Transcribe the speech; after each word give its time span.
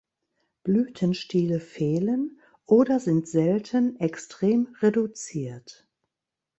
Blütenstiele 0.63 1.59
fehlen 1.59 2.39
oder 2.65 2.99
sind 2.99 3.27
selten 3.27 3.97
extrem 3.99 4.75
reduziert. 4.81 5.87